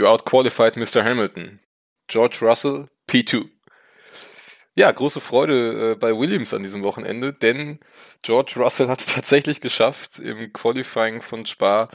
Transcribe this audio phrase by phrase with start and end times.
[0.00, 1.04] You outqualified Mr.
[1.04, 1.60] Hamilton.
[2.08, 3.50] George Russell, P2.
[4.74, 7.80] Ja, große Freude äh, bei Williams an diesem Wochenende, denn
[8.22, 11.90] George Russell hat es tatsächlich geschafft, im Qualifying von Spa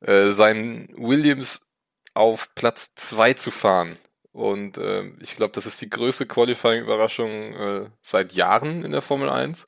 [0.00, 1.70] äh, seinen Williams
[2.14, 3.98] auf Platz 2 zu fahren.
[4.32, 9.28] Und äh, ich glaube, das ist die größte Qualifying-Überraschung äh, seit Jahren in der Formel
[9.28, 9.66] 1.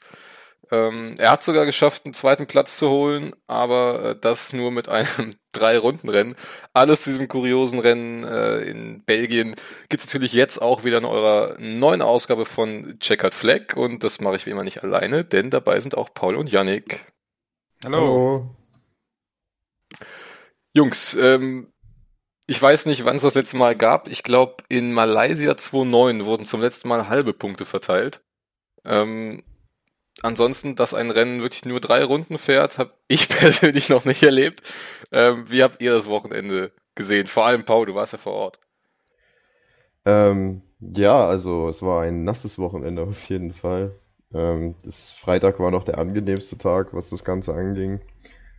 [0.70, 4.88] Ähm, er hat sogar geschafft, einen zweiten Platz zu holen, aber äh, das nur mit
[4.88, 6.34] einem Drei-Runden-Rennen.
[6.72, 9.54] Alles zu diesem kuriosen Rennen äh, in Belgien
[9.88, 14.20] gibt es natürlich jetzt auch wieder in eurer neuen Ausgabe von Checkered Flag und das
[14.20, 17.04] mache ich wie immer nicht alleine, denn dabei sind auch Paul und Yannick.
[17.84, 17.96] Hallo.
[17.98, 18.56] Hallo.
[20.74, 21.72] Jungs, ähm,
[22.46, 24.08] ich weiß nicht, wann es das letzte Mal gab.
[24.08, 28.22] Ich glaube, in Malaysia 2.9 wurden zum letzten Mal halbe Punkte verteilt.
[28.84, 29.42] Ähm,
[30.22, 34.62] ansonsten, dass ein Rennen wirklich nur drei Runden fährt, habe ich persönlich noch nicht erlebt.
[35.12, 37.28] Ähm, wie habt ihr das Wochenende gesehen?
[37.28, 38.60] Vor allem Paul, du warst ja vor Ort.
[40.04, 43.94] Ähm, ja, also es war ein nasses Wochenende auf jeden Fall.
[44.34, 48.00] Ähm, das Freitag war noch der angenehmste Tag, was das Ganze anging.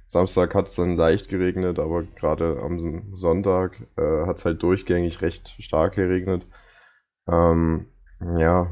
[0.08, 5.22] Samstag hat es dann leicht geregnet, aber gerade am Sonntag äh, hat es halt durchgängig
[5.22, 6.45] recht stark geregnet.
[7.28, 7.88] Ähm,
[8.38, 8.72] ja,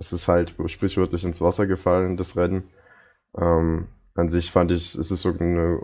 [0.00, 2.64] es ist halt sprichwörtlich ins Wasser gefallen, das Rennen.
[3.36, 5.80] Ähm, an sich fand ich, es ist so eine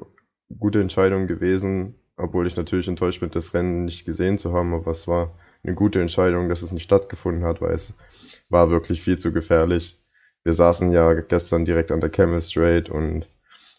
[0.59, 4.91] gute Entscheidung gewesen, obwohl ich natürlich enttäuscht bin, das Rennen nicht gesehen zu haben, aber
[4.91, 7.93] es war eine gute Entscheidung, dass es nicht stattgefunden hat, weil es
[8.49, 9.99] war wirklich viel zu gefährlich.
[10.43, 13.29] Wir saßen ja gestern direkt an der Straight und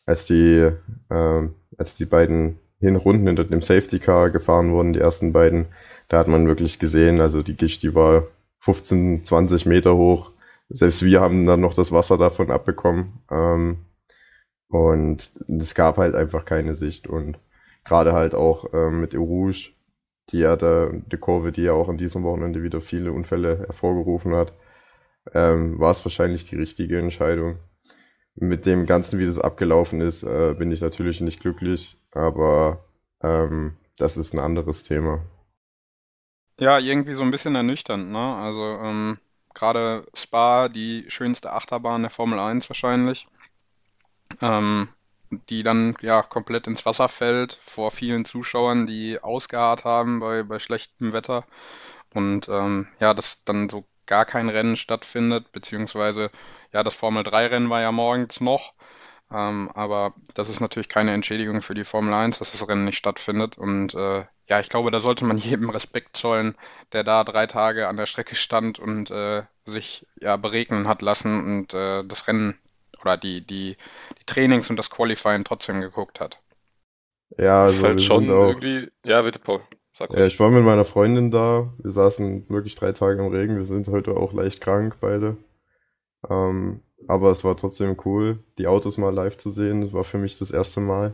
[0.06, 0.72] als die,
[1.10, 5.68] äh, als die beiden Hinrunden hinter dem Safety Car gefahren wurden, die ersten beiden,
[6.08, 8.28] da hat man wirklich gesehen, also die Gischt, die war
[8.62, 10.32] 15, 20 Meter hoch.
[10.70, 13.22] Selbst wir haben dann noch das Wasser davon abbekommen.
[13.30, 13.86] Ähm,
[14.70, 17.08] und es gab halt einfach keine Sicht.
[17.08, 17.40] Und
[17.84, 19.72] gerade halt auch ähm, mit Erouge,
[20.30, 24.36] die ja da, die Kurve, die ja auch an diesem Wochenende wieder viele Unfälle hervorgerufen
[24.36, 24.54] hat,
[25.34, 27.58] ähm, war es wahrscheinlich die richtige Entscheidung.
[28.36, 32.86] Mit dem Ganzen, wie das abgelaufen ist, äh, bin ich natürlich nicht glücklich, aber
[33.22, 35.22] ähm, das ist ein anderes Thema.
[36.62, 38.36] Ja, irgendwie so ein bisschen ernüchternd, ne?
[38.36, 39.18] Also ähm,
[39.56, 43.28] gerade Spa, die schönste Achterbahn der Formel 1 wahrscheinlich,
[44.42, 44.90] ähm,
[45.50, 50.60] die dann ja komplett ins Wasser fällt vor vielen Zuschauern, die ausgeharrt haben bei, bei
[50.60, 51.46] schlechtem Wetter
[52.14, 56.30] und ähm, ja, dass dann so gar kein Rennen stattfindet, beziehungsweise
[56.74, 58.74] ja, das Formel 3 Rennen war ja morgens noch
[59.32, 62.98] ähm, aber das ist natürlich keine Entschädigung für die Formel 1, dass das Rennen nicht
[62.98, 63.58] stattfindet.
[63.58, 66.56] Und äh, ja, ich glaube, da sollte man jedem Respekt zollen,
[66.94, 71.58] der da drei Tage an der Strecke stand und äh, sich ja beregnen hat lassen
[71.58, 72.58] und äh, das Rennen
[73.02, 73.78] oder die, die,
[74.20, 76.42] die Trainings und das Qualifying trotzdem geguckt hat.
[77.38, 78.92] Ja, also halt schon auch, irgendwie.
[79.06, 79.62] Ja, bitte, Paul.
[79.94, 81.74] Sag ja, ich war mit meiner Freundin da.
[81.78, 83.58] Wir saßen wirklich drei Tage im Regen.
[83.58, 85.38] Wir sind heute auch leicht krank, beide.
[86.30, 89.82] Ähm, aber es war trotzdem cool, die Autos mal live zu sehen.
[89.82, 91.14] Das war für mich das erste Mal.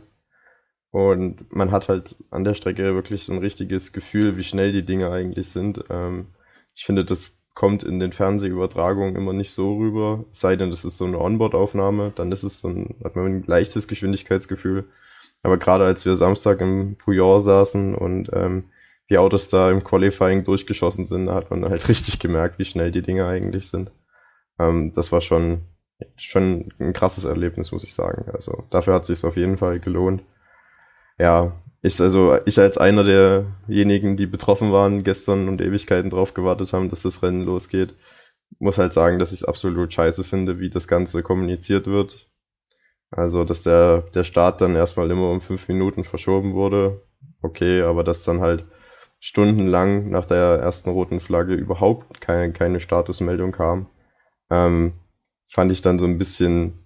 [0.90, 4.84] Und man hat halt an der Strecke wirklich so ein richtiges Gefühl, wie schnell die
[4.84, 5.84] Dinge eigentlich sind.
[5.90, 6.28] Ähm,
[6.74, 10.24] ich finde, das kommt in den Fernsehübertragungen immer nicht so rüber.
[10.30, 13.44] Sei denn, das ist so eine Onboard-Aufnahme, dann ist es so ein, hat man ein
[13.46, 14.88] leichtes Geschwindigkeitsgefühl.
[15.42, 18.70] Aber gerade als wir Samstag im Puyol saßen und ähm,
[19.10, 22.92] die Autos da im Qualifying durchgeschossen sind, da hat man halt richtig gemerkt, wie schnell
[22.92, 23.90] die Dinge eigentlich sind.
[24.58, 25.62] Ähm, das war schon
[26.16, 28.30] schon ein krasses Erlebnis, muss ich sagen.
[28.32, 30.22] Also dafür hat es sich auf jeden Fall gelohnt.
[31.18, 31.52] Ja,
[31.82, 36.90] ich also ich als einer derjenigen, die betroffen waren gestern und Ewigkeiten drauf gewartet haben,
[36.90, 37.94] dass das Rennen losgeht,
[38.58, 42.28] muss halt sagen, dass ich es absolut scheiße finde, wie das Ganze kommuniziert wird.
[43.10, 47.02] Also, dass der, der Start dann erstmal immer um fünf Minuten verschoben wurde.
[47.42, 48.66] Okay, aber dass dann halt
[49.20, 53.88] stundenlang nach der ersten roten Flagge überhaupt keine, keine Statusmeldung kam.
[54.50, 54.94] Ähm,
[55.46, 56.78] fand ich dann so ein bisschen,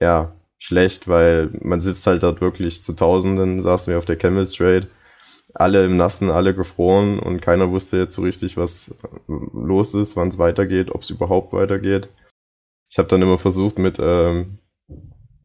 [0.00, 4.46] ja, schlecht, weil man sitzt halt dort wirklich zu Tausenden, saßen wir auf der Camel
[4.46, 4.86] Straight,
[5.54, 8.94] alle im Nassen, alle gefroren und keiner wusste jetzt so richtig, was
[9.26, 12.10] los ist, wann es weitergeht, ob es überhaupt weitergeht.
[12.88, 14.58] Ich habe dann immer versucht, mit, ähm,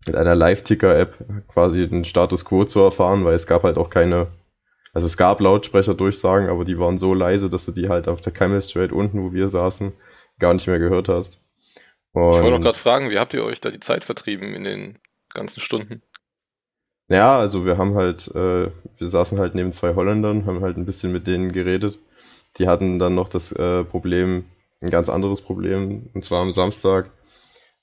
[0.05, 4.27] mit einer Live-Ticker-App quasi den Status Quo zu erfahren, weil es gab halt auch keine,
[4.93, 8.33] also es gab Lautsprecherdurchsagen, aber die waren so leise, dass du die halt auf der
[8.33, 9.93] Camel Straight unten, wo wir saßen,
[10.39, 11.39] gar nicht mehr gehört hast.
[12.11, 14.63] Und ich wollte noch gerade fragen, wie habt ihr euch da die Zeit vertrieben in
[14.63, 14.99] den
[15.35, 16.01] ganzen Stunden?
[17.07, 20.87] Ja, also wir haben halt, äh, wir saßen halt neben zwei Holländern, haben halt ein
[20.87, 21.99] bisschen mit denen geredet.
[22.57, 24.45] Die hatten dann noch das äh, Problem,
[24.81, 27.11] ein ganz anderes Problem, und zwar am Samstag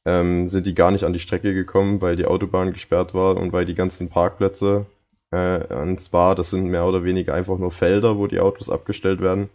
[0.05, 3.53] ähm, sind die gar nicht an die Strecke gekommen, weil die Autobahn gesperrt war und
[3.53, 4.87] weil die ganzen Parkplätze
[5.31, 6.35] äh, an Spa.
[6.35, 9.51] Das sind mehr oder weniger einfach nur Felder, wo die Autos abgestellt werden.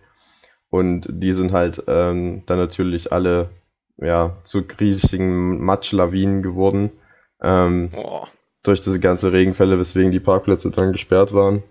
[0.69, 3.50] Und die sind halt ähm, dann natürlich alle
[3.97, 6.91] ja, zu riesigen Matschlawinen geworden.
[7.42, 7.92] Ähm,
[8.63, 11.63] durch diese ganze Regenfälle, weswegen die Parkplätze dann gesperrt waren.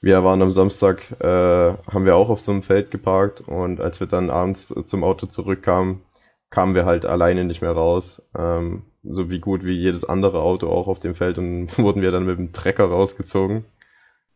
[0.00, 3.98] Wir waren am Samstag, äh, haben wir auch auf so einem Feld geparkt und als
[3.98, 6.02] wir dann abends zum Auto zurückkamen,
[6.50, 8.22] kamen wir halt alleine nicht mehr raus.
[8.36, 12.12] Ähm, so wie gut wie jedes andere Auto auch auf dem Feld und wurden wir
[12.12, 13.64] dann mit dem Trecker rausgezogen.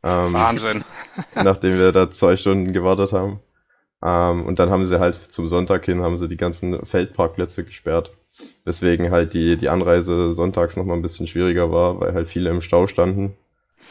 [0.02, 0.82] Ähm, Wahnsinn.
[1.36, 3.40] nachdem wir da zwei Stunden gewartet haben.
[4.02, 8.12] Ähm, und dann haben sie halt zum Sonntag hin, haben sie die ganzen Feldparkplätze gesperrt.
[8.64, 12.60] Weswegen halt die, die Anreise sonntags nochmal ein bisschen schwieriger war, weil halt viele im
[12.60, 13.36] Stau standen.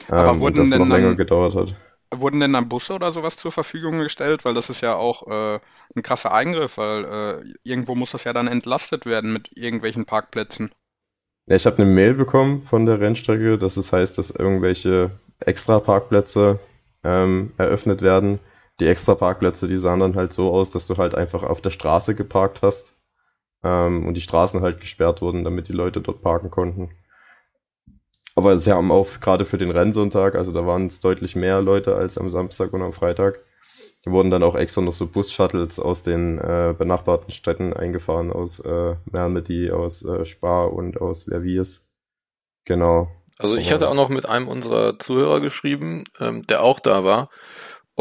[0.09, 1.75] Aber ähm, wurden und das noch länger gedauert hat.
[2.13, 4.43] Wurden denn dann Busse oder sowas zur Verfügung gestellt?
[4.43, 5.59] Weil das ist ja auch äh,
[5.95, 10.71] ein krasser Eingriff, weil äh, irgendwo muss das ja dann entlastet werden mit irgendwelchen Parkplätzen.
[11.45, 15.79] Ja, ich habe eine Mail bekommen von der Rennstrecke, dass es heißt, dass irgendwelche extra
[15.79, 16.59] Parkplätze
[17.03, 18.39] ähm, eröffnet werden.
[18.81, 21.69] Die extra Parkplätze, die sahen dann halt so aus, dass du halt einfach auf der
[21.69, 22.95] Straße geparkt hast
[23.63, 26.89] ähm, und die Straßen halt gesperrt wurden, damit die Leute dort parken konnten.
[28.35, 31.95] Aber sie haben auch gerade für den Rennsonntag, also da waren es deutlich mehr Leute
[31.95, 33.41] als am Samstag und am Freitag.
[34.03, 38.61] Die wurden dann auch extra noch so Bus-Shuttles aus den äh, benachbarten Städten eingefahren, aus
[38.61, 41.85] äh, Mermedy, aus äh, Spar und aus Verviers.
[42.65, 43.11] Genau.
[43.37, 47.29] Also ich hatte auch noch mit einem unserer Zuhörer geschrieben, ähm, der auch da war.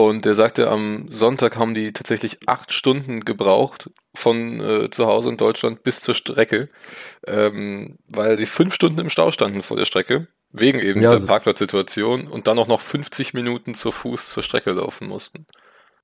[0.09, 5.31] Und der sagte, am Sonntag haben die tatsächlich acht Stunden gebraucht von äh, zu Hause
[5.31, 6.69] in Deutschland bis zur Strecke,
[7.27, 11.27] ähm, weil sie fünf Stunden im Stau standen vor der Strecke, wegen eben ja, dieser
[11.27, 15.47] Parkplatzsituation und dann auch noch 50 Minuten zu Fuß zur Strecke laufen mussten.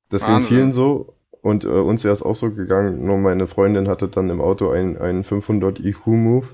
[0.08, 3.88] Das ging vielen so und äh, uns wäre es auch so gegangen, nur meine Freundin
[3.88, 6.49] hatte dann im Auto einen, einen 500 IQ Move.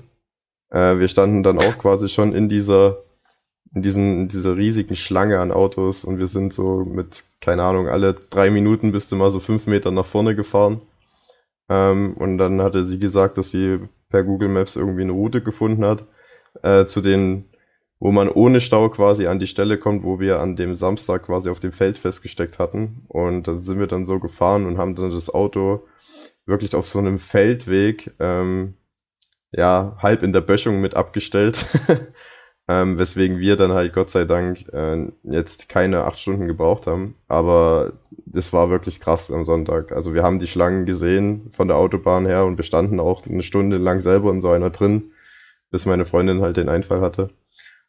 [0.69, 3.02] Äh, wir standen dann auch quasi schon in dieser
[3.73, 7.87] in, diesen, in dieser riesigen Schlange an Autos und wir sind so mit, keine Ahnung,
[7.87, 10.81] alle drei Minuten bist du mal so fünf Meter nach vorne gefahren.
[11.69, 13.79] Ähm, und dann hatte sie gesagt, dass sie
[14.09, 16.05] per Google Maps irgendwie eine Route gefunden hat,
[16.61, 17.49] äh, zu den,
[17.99, 21.49] wo man ohne Stau quasi an die Stelle kommt, wo wir an dem Samstag quasi
[21.49, 23.05] auf dem Feld festgesteckt hatten.
[23.07, 25.87] Und da sind wir dann so gefahren und haben dann das Auto
[26.45, 28.75] wirklich auf so einem Feldweg, ähm,
[29.51, 31.65] ja, halb in der Böschung mit abgestellt.
[32.73, 37.15] Ähm, weswegen wir dann halt Gott sei Dank äh, jetzt keine acht Stunden gebraucht haben.
[37.27, 37.93] Aber
[38.25, 39.91] das war wirklich krass am Sonntag.
[39.91, 43.43] Also wir haben die Schlangen gesehen von der Autobahn her und wir standen auch eine
[43.43, 45.11] Stunde lang selber in so einer drin,
[45.69, 47.29] bis meine Freundin halt den Einfall hatte.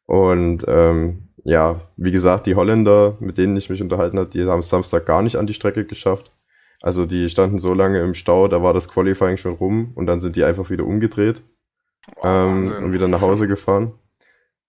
[0.04, 4.60] Und ähm, ja, wie gesagt, die Holländer, mit denen ich mich unterhalten habe, die haben
[4.60, 6.30] es Samstag gar nicht an die Strecke geschafft.
[6.82, 10.20] Also die standen so lange im Stau, da war das Qualifying schon rum und dann
[10.20, 11.42] sind die einfach wieder umgedreht
[12.22, 13.94] ähm, und wieder nach Hause gefahren.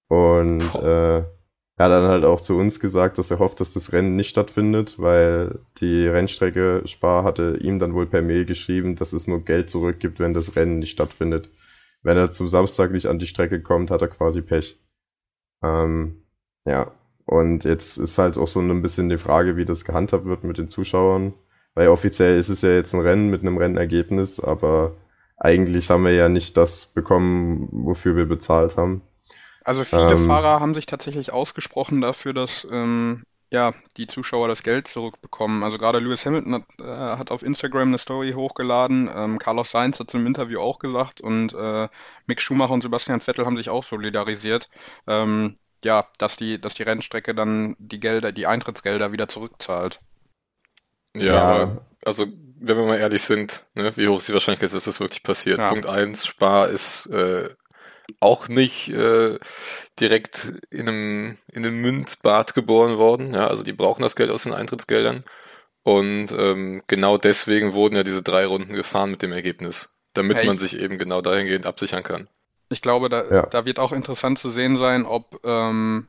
[0.08, 1.24] Und äh,
[1.78, 4.30] er hat dann halt auch zu uns gesagt, dass er hofft, dass das Rennen nicht
[4.30, 9.44] stattfindet, weil die Rennstrecke Spar hatte ihm dann wohl per Mail geschrieben, dass es nur
[9.44, 11.50] Geld zurückgibt, wenn das Rennen nicht stattfindet.
[12.02, 14.80] Wenn er zum Samstag nicht an die Strecke kommt, hat er quasi Pech.
[15.64, 16.24] Ähm,
[16.66, 16.92] ja,
[17.26, 20.58] und jetzt ist halt auch so ein bisschen die Frage, wie das gehandhabt wird mit
[20.58, 21.34] den Zuschauern.
[21.74, 24.96] Weil offiziell ist es ja jetzt ein Rennen mit einem Rennergebnis, aber
[25.38, 29.02] eigentlich haben wir ja nicht das bekommen, wofür wir bezahlt haben.
[29.66, 34.64] Also viele ähm, Fahrer haben sich tatsächlich ausgesprochen dafür, dass ähm, ja, die Zuschauer das
[34.64, 35.64] Geld zurückbekommen.
[35.64, 39.10] Also gerade Lewis Hamilton hat, äh, hat auf Instagram eine Story hochgeladen.
[39.14, 41.88] Ähm, Carlos Sainz hat es im Interview auch gesagt und äh,
[42.28, 44.70] Mick Schumacher und Sebastian Vettel haben sich auch solidarisiert.
[45.08, 50.00] Ähm, ja, dass die, dass die Rennstrecke dann die Gelder, die Eintrittsgelder wieder zurückzahlt.
[51.16, 51.42] Ja, ja.
[51.42, 52.28] aber also
[52.60, 55.60] wenn wir mal ehrlich sind, ne, wie hoch ist die Wahrscheinlichkeit, dass das wirklich passiert?
[55.60, 55.70] Ja.
[55.70, 57.50] Punkt eins, Spar ist äh,
[58.20, 59.40] auch nicht äh,
[60.00, 63.34] direkt in einem, in einem Münzbad geboren worden.
[63.34, 65.24] Ja, also die brauchen das Geld aus den Eintrittsgeldern.
[65.84, 70.46] Und ähm, genau deswegen wurden ja diese drei Runden gefahren mit dem Ergebnis, damit ja,
[70.46, 72.28] man sich eben genau dahingehend absichern kann.
[72.70, 73.46] Ich glaube, da, ja.
[73.46, 76.08] da wird auch interessant zu sehen sein, ob ähm,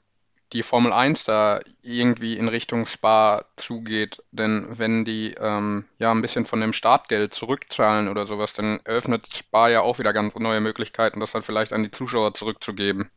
[0.52, 4.22] die Formel 1 da irgendwie in Richtung Spa zugeht.
[4.30, 9.26] Denn wenn die ähm, ja ein bisschen von dem Startgeld zurückzahlen oder sowas, dann eröffnet
[9.32, 13.10] Spa ja auch wieder ganz neue Möglichkeiten, das dann vielleicht an die Zuschauer zurückzugeben.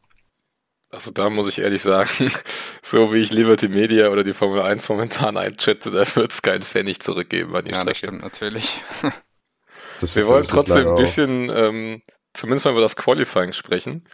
[0.91, 2.09] Also da muss ich ehrlich sagen,
[2.81, 6.63] so wie ich Liberty Media oder die Formel 1 momentan einschätze, da wird es keinen
[6.63, 7.87] Pfennig zurückgeben an die ja, Strecke.
[7.87, 8.81] Ja, das stimmt natürlich.
[10.15, 12.01] Wir wollen trotzdem ein bisschen, ähm,
[12.33, 14.05] zumindest mal über das Qualifying sprechen.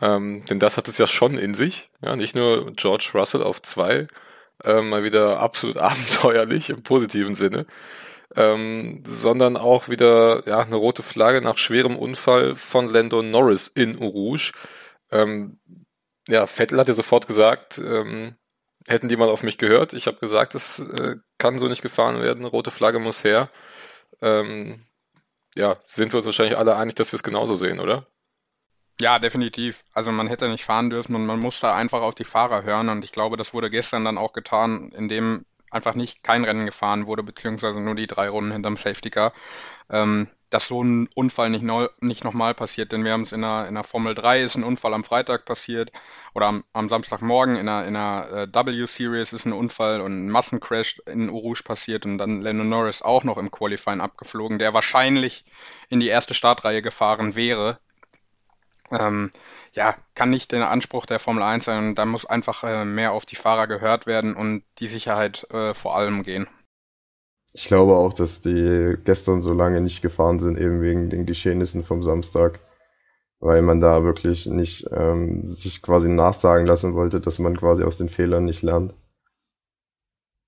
[0.00, 1.90] Ähm, denn das hat es ja schon in sich.
[2.02, 4.06] Ja, nicht nur George Russell auf zwei,
[4.64, 7.66] ähm, mal wieder absolut abenteuerlich im positiven Sinne,
[8.36, 13.96] ähm, sondern auch wieder ja, eine rote Flagge nach schwerem Unfall von Lando Norris in
[13.96, 14.52] Rouge.
[15.10, 15.58] Ähm,
[16.28, 18.36] ja, Vettel hat ja sofort gesagt, ähm,
[18.86, 19.92] hätten die mal auf mich gehört.
[19.94, 23.50] Ich habe gesagt, es äh, kann so nicht gefahren werden, rote Flagge muss her.
[24.22, 24.86] Ähm,
[25.56, 28.06] ja, sind wir uns wahrscheinlich alle einig, dass wir es genauso sehen, oder?
[29.00, 29.84] Ja, definitiv.
[29.92, 32.88] Also man hätte nicht fahren dürfen und man muss da einfach auf die Fahrer hören.
[32.88, 37.06] Und ich glaube, das wurde gestern dann auch getan, indem einfach nicht kein Rennen gefahren
[37.06, 39.32] wurde, beziehungsweise nur die drei Runden hinterm Safety Car.
[39.90, 43.42] Ähm, dass so ein Unfall nicht, neu, nicht nochmal passiert, denn wir haben es in
[43.42, 45.92] der, in der Formel 3 ist ein Unfall am Freitag passiert
[46.34, 50.30] oder am, am Samstagmorgen in der, in der äh, W-Series ist ein Unfall und ein
[50.30, 55.44] Massencrash in Urush passiert und dann Lennon Norris auch noch im Qualifying abgeflogen, der wahrscheinlich
[55.90, 57.78] in die erste Startreihe gefahren wäre.
[58.90, 59.30] Ähm,
[59.72, 63.26] ja, kann nicht der Anspruch der Formel 1 sein da muss einfach äh, mehr auf
[63.26, 66.48] die Fahrer gehört werden und die Sicherheit äh, vor allem gehen.
[67.52, 71.82] Ich glaube auch, dass die gestern so lange nicht gefahren sind, eben wegen den Geschehnissen
[71.82, 72.60] vom Samstag,
[73.40, 77.98] weil man da wirklich nicht ähm, sich quasi nachsagen lassen wollte, dass man quasi aus
[77.98, 78.94] den Fehlern nicht lernt.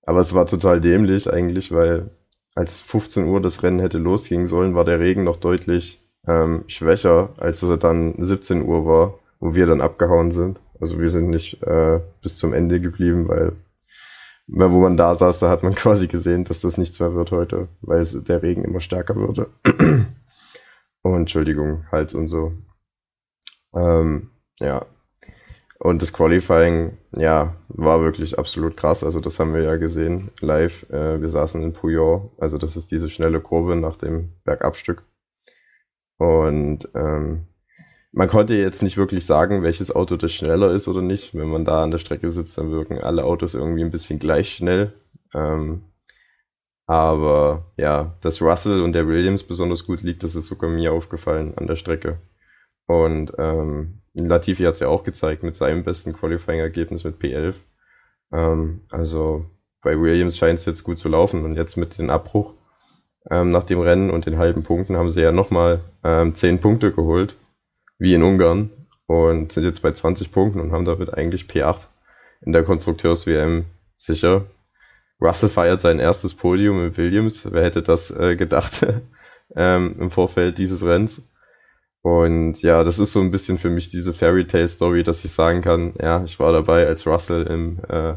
[0.03, 2.11] Aber es war total dämlich eigentlich, weil
[2.55, 7.31] als 15 Uhr das Rennen hätte losgehen sollen, war der Regen noch deutlich ähm, schwächer,
[7.39, 10.61] als es dann 17 Uhr war, wo wir dann abgehauen sind.
[10.81, 13.53] Also wir sind nicht äh, bis zum Ende geblieben, weil
[14.53, 17.69] wo man da saß, da hat man quasi gesehen, dass das nichts mehr wird heute,
[17.81, 19.49] weil es, der Regen immer stärker würde.
[21.05, 22.53] oh, Entschuldigung, Hals und so.
[23.75, 24.85] Ähm, ja.
[25.79, 29.03] Und das Qualifying, ja, war wirklich absolut krass.
[29.03, 30.85] Also das haben wir ja gesehen live.
[30.91, 35.03] Äh, wir saßen in Puyol, also das ist diese schnelle Kurve nach dem Bergabstück.
[36.21, 37.47] Und ähm,
[38.13, 41.35] man konnte jetzt nicht wirklich sagen, welches Auto das schneller ist oder nicht.
[41.35, 44.51] Wenn man da an der Strecke sitzt, dann wirken alle Autos irgendwie ein bisschen gleich
[44.51, 44.93] schnell.
[45.35, 45.81] Ähm,
[46.87, 51.57] aber ja, dass Russell und der Williams besonders gut liegt, das ist sogar mir aufgefallen
[51.57, 52.19] an der Strecke.
[52.87, 57.55] Und ähm, Latifi hat es ja auch gezeigt mit seinem besten Qualifying-Ergebnis mit P11.
[58.31, 59.47] Ähm, also
[59.81, 62.53] bei Williams scheint es jetzt gut zu laufen und jetzt mit dem Abbruch
[63.29, 66.93] ähm, nach dem Rennen und den halben Punkten haben sie ja nochmal ähm, 10 Punkte
[66.93, 67.37] geholt
[67.99, 68.71] wie in Ungarn
[69.07, 71.89] und sind jetzt bei 20 Punkten und haben damit eigentlich P8
[72.43, 73.67] in der Konstrukteurs-WM
[73.99, 74.47] sicher.
[75.21, 77.47] Russell feiert sein erstes Podium in Williams.
[77.51, 78.87] Wer hätte das äh, gedacht
[79.57, 81.23] ähm, im Vorfeld dieses Renns?
[82.03, 85.33] Und ja, das ist so ein bisschen für mich diese Fairy Tale Story, dass ich
[85.33, 88.15] sagen kann, ja, ich war dabei, als Russell im äh,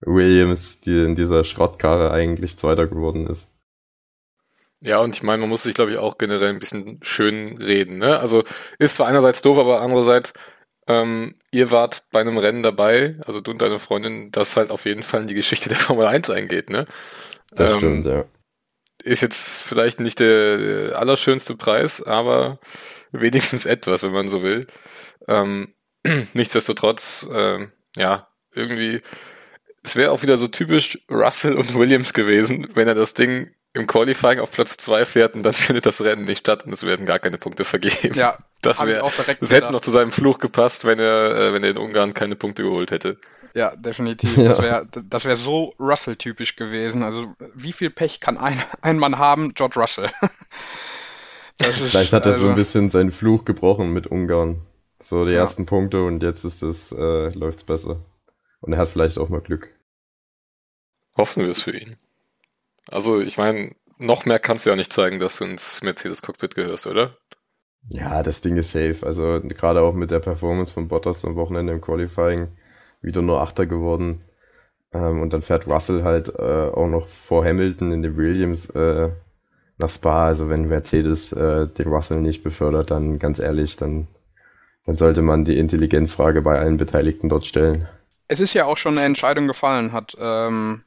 [0.00, 3.50] Williams, die in dieser Schrottkarre eigentlich Zweiter geworden ist.
[4.82, 7.98] Ja, und ich meine, man muss sich, glaube ich, auch generell ein bisschen schön reden.
[7.98, 8.18] Ne?
[8.18, 8.44] Also
[8.78, 10.32] ist zwar einerseits doof, aber andererseits,
[10.86, 14.86] ähm, ihr wart bei einem Rennen dabei, also du und deine Freundin, das halt auf
[14.86, 16.70] jeden Fall in die Geschichte der Formel 1 eingeht.
[16.70, 16.86] Ne?
[17.52, 18.24] Das ähm, stimmt, ja.
[19.02, 22.58] Ist jetzt vielleicht nicht der, allerschönste Preis, aber
[23.12, 24.66] wenigstens etwas, wenn man so will.
[25.28, 25.74] Ähm,
[26.32, 29.00] nichtsdestotrotz, äh, ja, irgendwie,
[29.82, 33.86] es wäre auch wieder so typisch Russell und Williams gewesen, wenn er das Ding im
[33.86, 37.06] Qualifying auf Platz zwei fährt und dann findet das Rennen nicht statt und es werden
[37.06, 38.14] gar keine Punkte vergeben.
[38.14, 39.08] Ja, das wäre,
[39.40, 42.36] das hätte noch zu seinem Fluch gepasst, wenn er, äh, wenn er in Ungarn keine
[42.36, 43.18] Punkte geholt hätte.
[43.54, 44.36] Ja, definitiv.
[44.36, 44.48] Ja.
[44.48, 47.02] Das wäre das wär so Russell-typisch gewesen.
[47.02, 49.54] Also, wie viel Pech kann ein, ein Mann haben?
[49.54, 50.08] George Russell.
[51.58, 54.62] Ist, Vielleicht hat er also, so ein bisschen seinen Fluch gebrochen mit Ungarn.
[54.98, 55.40] So die ja.
[55.40, 58.00] ersten Punkte und jetzt ist es, äh, läuft's besser.
[58.60, 59.70] Und er hat vielleicht auch mal Glück.
[61.18, 61.96] Hoffen wir es für ihn.
[62.90, 66.86] Also, ich meine, noch mehr kannst du ja nicht zeigen, dass du ins Mercedes-Cockpit gehörst,
[66.86, 67.16] oder?
[67.88, 68.98] Ja, das Ding ist safe.
[69.02, 72.48] Also, gerade auch mit der Performance von Bottas am Wochenende im Qualifying
[73.00, 74.20] wieder nur Achter geworden.
[74.92, 79.10] Ähm, und dann fährt Russell halt äh, auch noch vor Hamilton in den Williams äh,
[79.78, 80.26] nach Spa.
[80.26, 84.08] Also, wenn Mercedes äh, den Russell nicht befördert, dann ganz ehrlich, dann,
[84.84, 87.88] dann sollte man die Intelligenzfrage bei allen Beteiligten dort stellen.
[88.28, 90.82] Es ist ja auch schon eine Entscheidung gefallen, hat ähm,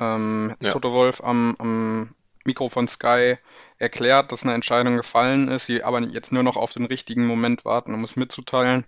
[0.00, 0.70] ähm, ja.
[0.70, 2.14] Toto Wolf am, am
[2.44, 3.36] Mikro von Sky
[3.78, 7.64] erklärt, dass eine Entscheidung gefallen ist, sie aber jetzt nur noch auf den richtigen Moment
[7.64, 8.84] warten, um es mitzuteilen.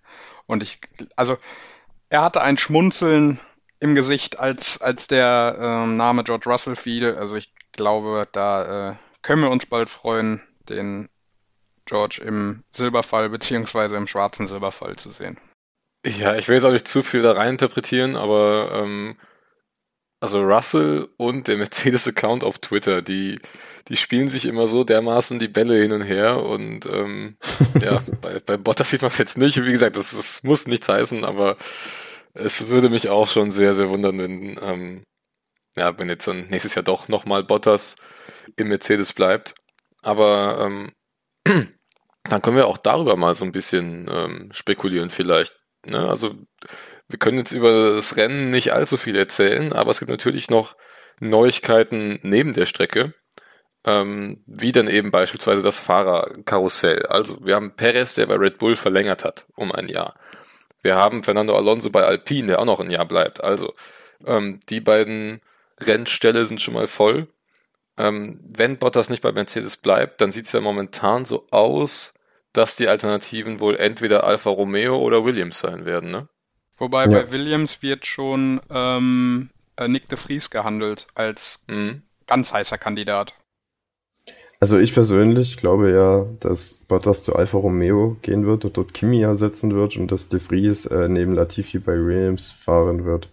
[0.47, 0.81] Und ich,
[1.17, 1.37] also,
[2.09, 3.39] er hatte ein Schmunzeln
[3.79, 7.15] im Gesicht, als, als der ähm, Name George Russell fiel.
[7.15, 11.09] Also ich glaube, da äh, können wir uns bald freuen, den
[11.87, 15.39] George im Silberfall beziehungsweise im schwarzen Silberfall zu sehen.
[16.07, 19.17] Ja, ich will jetzt auch nicht zu viel da rein interpretieren, aber ähm,
[20.21, 23.41] also Russell und der Mercedes-Account auf Twitter, die,
[23.89, 27.37] die spielen sich immer so dermaßen die Bälle hin und her und ähm,
[27.83, 29.65] ja, bei, bei Bottas sieht man es jetzt nicht.
[29.65, 31.57] Wie gesagt, das, das muss nichts heißen, aber
[32.35, 35.03] es würde mich auch schon sehr, sehr wundern, wenn, ähm,
[35.77, 37.97] ja, wenn jetzt dann nächstes Jahr doch nochmal Bottas
[38.57, 39.55] im Mercedes bleibt.
[40.03, 40.93] Aber ähm,
[42.25, 45.57] dann können wir auch darüber mal so ein bisschen ähm, spekulieren vielleicht.
[45.87, 46.09] Ne?
[46.09, 46.35] Also
[47.11, 50.77] wir können jetzt über das Rennen nicht allzu viel erzählen, aber es gibt natürlich noch
[51.19, 53.15] Neuigkeiten neben der Strecke,
[53.85, 57.07] ähm, wie dann eben beispielsweise das Fahrerkarussell.
[57.07, 60.15] Also wir haben Perez, der bei Red Bull verlängert hat um ein Jahr.
[60.83, 63.43] Wir haben Fernando Alonso bei Alpine, der auch noch ein Jahr bleibt.
[63.43, 63.75] Also
[64.25, 65.41] ähm, die beiden
[65.81, 67.27] Rennställe sind schon mal voll.
[67.99, 72.15] Ähm, wenn Bottas nicht bei Mercedes bleibt, dann sieht es ja momentan so aus,
[72.53, 76.29] dass die Alternativen wohl entweder Alfa Romeo oder Williams sein werden, ne?
[76.81, 77.11] Wobei ja.
[77.11, 82.03] bei Williams wird schon ähm, äh, Nick de Vries gehandelt als mhm.
[82.27, 83.35] ganz heißer Kandidat.
[84.61, 89.21] Also ich persönlich glaube ja, dass Bottas zu Alfa Romeo gehen wird und dort Kimi
[89.21, 93.29] ersetzen wird und dass de Vries äh, neben Latifi bei Williams fahren wird.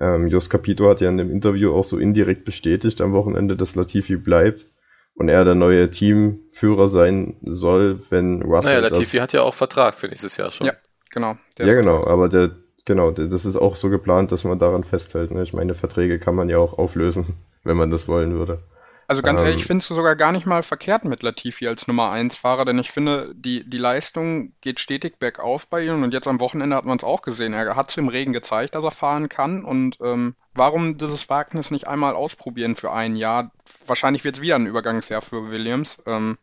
[0.00, 3.74] Ähm, Jos Capito hat ja in dem Interview auch so indirekt bestätigt am Wochenende, dass
[3.74, 4.66] Latifi bleibt
[5.14, 8.80] und er der neue Teamführer sein soll, wenn Russell.
[8.80, 10.68] Naja, Latifi hat ja auch Vertrag für nächstes Jahr schon.
[10.68, 10.74] Ja,
[11.10, 11.36] genau.
[11.58, 12.50] Ja, genau, aber der,
[12.84, 15.30] genau, das ist auch so geplant, dass man daran festhält.
[15.30, 15.42] Ne?
[15.42, 18.62] Ich meine, Verträge kann man ja auch auflösen, wenn man das wollen würde.
[19.06, 21.86] Also ganz ähm, ehrlich, ich finde es sogar gar nicht mal verkehrt mit Latifi als
[21.86, 26.14] Nummer 1 Fahrer, denn ich finde, die, die Leistung geht stetig bergauf bei ihm und
[26.14, 27.52] jetzt am Wochenende hat man es auch gesehen.
[27.52, 31.70] Er hat es im Regen gezeigt, dass er fahren kann und ähm, warum dieses Wagnis
[31.70, 33.50] nicht einmal ausprobieren für ein Jahr?
[33.86, 35.98] Wahrscheinlich wird es wieder ein Übergangsjahr für Williams.
[36.06, 36.38] Ähm,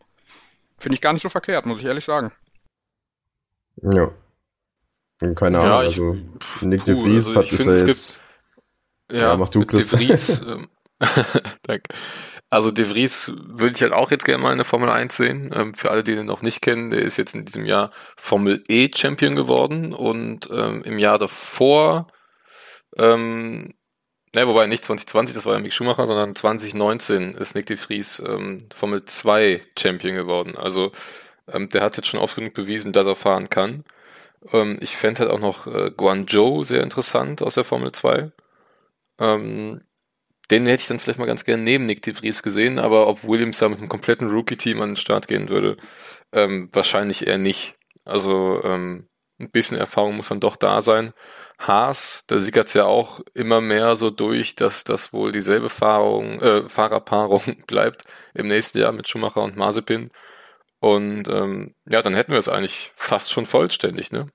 [0.78, 2.32] finde ich gar nicht so verkehrt, muss ich ehrlich sagen.
[3.82, 4.12] Ja.
[5.36, 6.18] Keine Ahnung, ja, ich, also
[6.62, 8.20] Nick de Vries also hat es ja jetzt...
[9.12, 9.90] ja, ja, mach du, Chris.
[9.90, 10.68] De Vries, ähm,
[11.64, 11.84] Danke.
[12.50, 15.52] Also De Vries würde ich halt auch jetzt gerne mal in der Formel 1 sehen.
[15.54, 18.64] Ähm, für alle, die den noch nicht kennen, der ist jetzt in diesem Jahr Formel
[18.68, 22.08] E Champion geworden und ähm, im Jahr davor,
[22.98, 23.74] ähm,
[24.36, 28.22] ne, wobei nicht 2020, das war ja Mick Schumacher, sondern 2019 ist Nick De Vries
[28.26, 30.58] ähm, Formel 2 Champion geworden.
[30.58, 30.92] Also
[31.48, 33.86] ähm, der hat jetzt schon oft genug bewiesen, dass er fahren kann.
[34.52, 38.32] Ähm, ich fände halt auch noch äh, Guangzhou sehr interessant aus der Formel 2.
[39.20, 39.82] Ähm,
[40.52, 43.24] den hätte ich dann vielleicht mal ganz gerne neben Nick de Vries gesehen, aber ob
[43.24, 45.78] Williams da mit einem kompletten Rookie-Team an den Start gehen würde,
[46.34, 47.76] ähm, wahrscheinlich eher nicht.
[48.04, 49.08] Also ähm,
[49.40, 51.14] ein bisschen Erfahrung muss dann doch da sein.
[51.60, 56.40] Haas, da sickert es ja auch immer mehr so durch, dass das wohl dieselbe Fahrung,
[56.42, 60.10] äh, Fahrerpaarung bleibt im nächsten Jahr mit Schumacher und Mazepin.
[60.82, 64.26] Und ähm, ja, dann hätten wir es eigentlich fast schon vollständig, ne?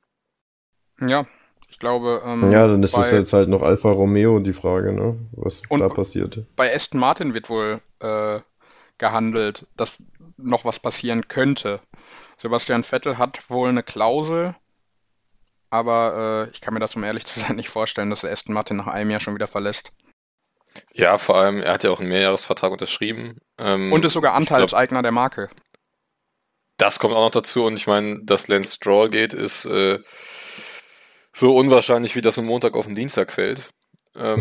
[1.01, 1.27] Ja,
[1.69, 2.23] ich glaube.
[2.25, 5.19] Ähm, ja, dann ist das jetzt halt noch Alfa Romeo die Frage, ne?
[5.33, 6.47] Was da passiert.
[6.55, 8.39] Bei Aston Martin wird wohl äh,
[8.97, 10.05] gehandelt, dass
[10.37, 11.81] noch was passieren könnte.
[12.39, 14.55] Sebastian Vettel hat wohl eine Klausel,
[15.69, 18.55] aber äh, ich kann mir das, um ehrlich zu sein, nicht vorstellen, dass er Aston
[18.55, 19.93] Martin nach einem Jahr schon wieder verlässt.
[20.93, 23.39] Ja, vor allem, er hat ja auch einen Mehrjahresvertrag unterschrieben.
[23.59, 25.49] Ähm, und ist sogar Anteilseigner glaub, der Marke.
[26.77, 30.01] Das kommt auch noch dazu und ich meine, dass Lance Stroll geht, ist äh,
[31.33, 33.71] so unwahrscheinlich, wie das am Montag auf den Dienstag fällt.
[34.15, 34.41] Ähm,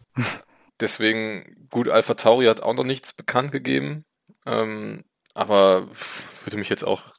[0.80, 4.04] deswegen, gut, Alpha Tauri hat auch noch nichts bekannt gegeben.
[4.46, 5.88] Ähm, aber
[6.44, 7.14] würde mich jetzt auch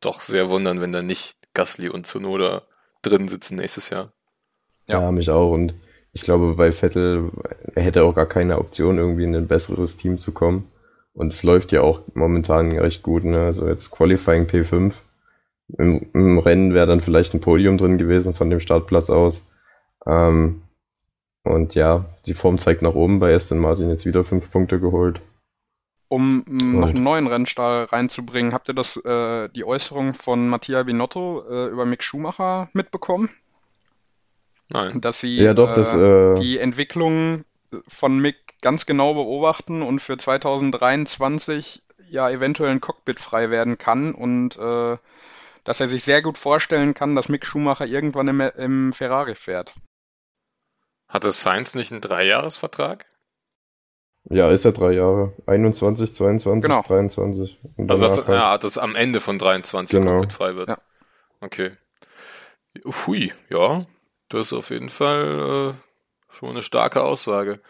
[0.00, 2.62] doch sehr wundern, wenn da nicht Gasly und Zunoda
[3.02, 4.12] drin sitzen nächstes Jahr.
[4.88, 5.00] Ja.
[5.00, 5.50] ja, mich auch.
[5.50, 5.74] Und
[6.12, 7.30] ich glaube, bei Vettel,
[7.74, 10.70] er hätte auch gar keine Option, irgendwie in ein besseres Team zu kommen.
[11.16, 13.24] Und es läuft ja auch momentan recht gut.
[13.24, 13.40] Ne?
[13.40, 14.92] Also jetzt Qualifying P5
[15.78, 19.42] im, im Rennen wäre dann vielleicht ein Podium drin gewesen von dem Startplatz aus.
[20.06, 20.62] Ähm,
[21.42, 25.20] und ja, die Form zeigt nach oben bei Aston Martin jetzt wieder fünf Punkte geholt.
[26.08, 26.80] Um und.
[26.80, 31.68] noch einen neuen Rennstall reinzubringen, habt ihr das, äh, die Äußerung von Mattia Binotto äh,
[31.68, 33.30] über Mick Schumacher mitbekommen?
[34.68, 35.00] Nein.
[35.00, 37.42] Dass sie ja, doch, das, äh, die Entwicklung
[37.88, 44.12] von Mick ganz genau beobachten und für 2023 ja eventuell ein Cockpit frei werden kann
[44.12, 44.96] und äh,
[45.62, 49.74] dass er sich sehr gut vorstellen kann, dass Mick Schumacher irgendwann im, im Ferrari fährt.
[51.06, 53.06] Hatte Sainz nicht einen Dreijahresvertrag?
[54.30, 55.32] Ja, ist ja drei Jahre.
[55.46, 56.82] 21, 22, genau.
[56.82, 57.60] 23.
[57.86, 58.28] also das, halt.
[58.28, 60.10] ja, das am Ende von 23 genau.
[60.10, 60.70] komplett frei wird.
[60.70, 60.78] Ja.
[61.40, 61.70] Okay.
[62.84, 63.86] Hui, ja,
[64.28, 67.60] das ist auf jeden Fall äh, schon eine starke Aussage.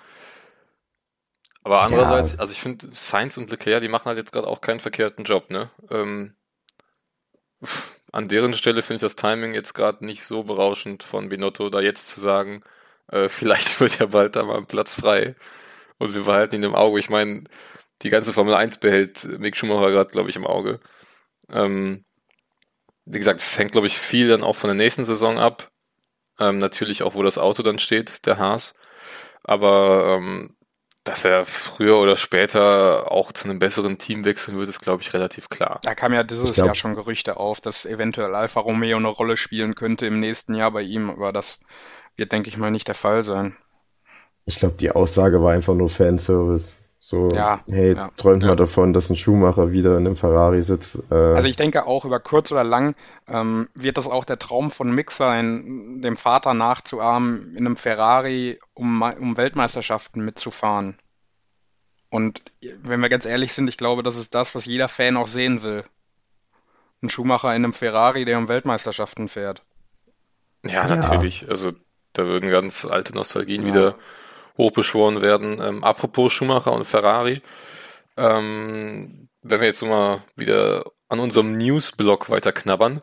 [1.67, 2.39] Aber andererseits, ja.
[2.39, 5.51] also ich finde, Sainz und Leclerc, die machen halt jetzt gerade auch keinen verkehrten Job,
[5.51, 5.69] ne?
[5.91, 6.37] Ähm,
[8.13, 11.81] an deren Stelle finde ich das Timing jetzt gerade nicht so berauschend von Binotto, da
[11.81, 12.63] jetzt zu sagen,
[13.11, 15.35] äh, vielleicht wird ja bald da mal ein Platz frei
[15.99, 17.01] und wir behalten ihn im Auge.
[17.01, 17.43] Ich meine,
[18.03, 20.79] die ganze Formel 1 behält Mick Schumacher gerade, glaube ich, im Auge.
[21.51, 22.05] Ähm,
[23.07, 25.73] wie gesagt, es hängt, glaube ich, viel dann auch von der nächsten Saison ab.
[26.39, 28.79] Ähm, natürlich auch, wo das Auto dann steht, der Haas.
[29.43, 30.56] Aber ähm,
[31.07, 35.15] dass er früher oder später auch zu einem besseren Team wechseln wird, ist, glaube ich,
[35.15, 35.79] relativ klar.
[35.83, 39.75] Da kam ja dieses Jahr schon Gerüchte auf, dass eventuell Alfa Romeo eine Rolle spielen
[39.75, 41.61] könnte im nächsten Jahr bei ihm, aber das
[42.17, 43.57] wird, denke ich mal, nicht der Fall sein.
[44.47, 46.77] Ich glaube, die Aussage war einfach nur Fanservice.
[47.09, 48.49] So, ja, hey, ja, träumt ja.
[48.49, 50.99] mal davon, dass ein Schuhmacher wieder in einem Ferrari sitzt.
[51.09, 52.97] Äh, also ich denke auch über kurz oder lang
[53.29, 58.59] ähm, wird das auch der Traum von Mick sein, dem Vater nachzuahmen, in einem Ferrari,
[58.75, 60.97] um, um Weltmeisterschaften mitzufahren.
[62.11, 62.43] Und
[62.83, 65.63] wenn wir ganz ehrlich sind, ich glaube, das ist das, was jeder Fan auch sehen
[65.63, 65.85] will.
[67.05, 69.63] Ein Schuhmacher in einem Ferrari, der um Weltmeisterschaften fährt.
[70.65, 71.49] Ja, natürlich.
[71.49, 71.71] Also
[72.15, 73.95] da würden ganz alte Nostalgien wieder
[74.57, 75.61] hochbeschworen werden.
[75.61, 77.43] Ähm, apropos Schumacher und Ferrari,
[78.17, 83.01] ähm, wenn wir jetzt mal wieder an unserem News-Blog weiter knabbern.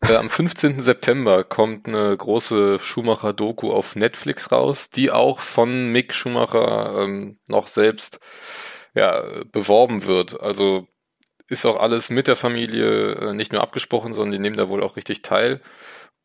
[0.00, 0.80] Äh, am 15.
[0.80, 7.66] September kommt eine große Schumacher-Doku auf Netflix raus, die auch von Mick Schumacher ähm, noch
[7.66, 8.20] selbst
[8.94, 10.40] ja, beworben wird.
[10.40, 10.86] Also
[11.48, 14.82] ist auch alles mit der Familie äh, nicht nur abgesprochen, sondern die nehmen da wohl
[14.82, 15.62] auch richtig teil.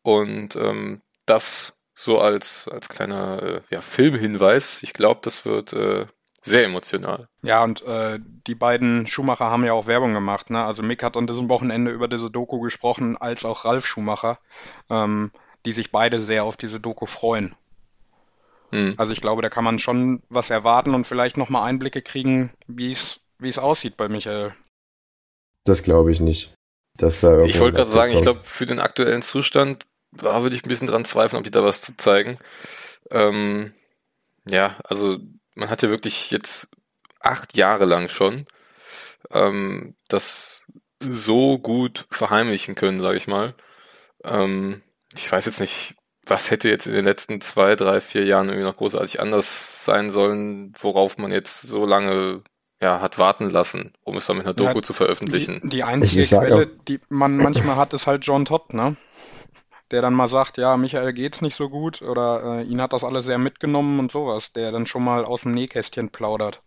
[0.02, 4.82] Und ähm, das so als, als kleiner äh, ja, Filmhinweis.
[4.82, 6.06] Ich glaube, das wird äh,
[6.42, 7.28] sehr emotional.
[7.42, 10.50] Ja, und äh, die beiden Schumacher haben ja auch Werbung gemacht.
[10.50, 10.62] Ne?
[10.62, 14.38] Also Mick hat an diesem Wochenende über diese Doku gesprochen, als auch Ralf Schumacher,
[14.90, 15.30] ähm,
[15.64, 17.54] die sich beide sehr auf diese Doku freuen.
[18.70, 18.94] Hm.
[18.98, 22.92] Also ich glaube, da kann man schon was erwarten und vielleicht nochmal Einblicke kriegen, wie
[22.92, 24.54] es wie es aussieht bei Michael.
[25.64, 26.54] Das glaube ich nicht.
[26.96, 29.84] Dass da ich wollte gerade sagen, ich glaube, für den aktuellen Zustand
[30.16, 32.38] da würde ich ein bisschen dran zweifeln, ob die da was zu zeigen.
[33.10, 33.72] Ähm,
[34.46, 35.18] ja, also
[35.54, 36.68] man hat ja wirklich jetzt
[37.20, 38.46] acht Jahre lang schon
[39.30, 40.66] ähm, das
[41.00, 43.54] so gut verheimlichen können, sage ich mal.
[44.24, 44.82] Ähm,
[45.14, 45.94] ich weiß jetzt nicht,
[46.26, 50.10] was hätte jetzt in den letzten zwei, drei, vier Jahren irgendwie noch großartig anders sein
[50.10, 52.42] sollen, worauf man jetzt so lange
[52.80, 55.60] ja, hat warten lassen, um es dann mit einer Doku Ja, zu veröffentlichen.
[55.64, 58.96] Die, die einzige Quelle, die man manchmal hat, ist halt John Todd, ne?
[59.94, 63.04] Der dann mal sagt, ja, Michael geht's nicht so gut oder äh, ihn hat das
[63.04, 66.64] alles sehr mitgenommen und sowas, der dann schon mal aus dem Nähkästchen plaudert.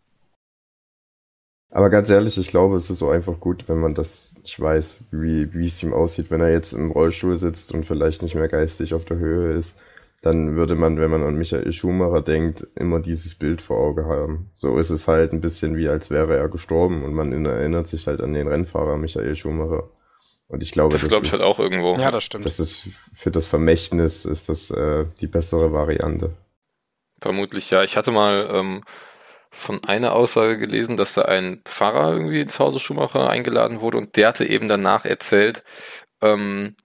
[1.69, 4.99] Aber ganz ehrlich, ich glaube, es ist so einfach gut, wenn man das nicht weiß,
[5.11, 6.31] wie, wie es ihm aussieht.
[6.31, 9.75] Wenn er jetzt im Rollstuhl sitzt und vielleicht nicht mehr geistig auf der Höhe ist,
[10.21, 14.49] dann würde man, wenn man an Michael Schumacher denkt, immer dieses Bild vor Auge haben.
[14.53, 18.07] So ist es halt ein bisschen wie, als wäre er gestorben und man erinnert sich
[18.07, 19.89] halt an den Rennfahrer Michael Schumacher.
[20.47, 21.95] Und ich glaube, das glaube ich ist, halt auch irgendwo.
[21.97, 22.45] Ja, das stimmt.
[22.45, 26.33] das ist für das Vermächtnis ist das äh, die bessere Variante.
[27.19, 27.83] Vermutlich ja.
[27.83, 28.83] Ich hatte mal ähm,
[29.49, 34.15] von einer Aussage gelesen, dass da ein Pfarrer irgendwie ins Hause Schumacher eingeladen wurde und
[34.15, 35.63] der hatte eben danach erzählt,
[36.21, 36.75] ähm,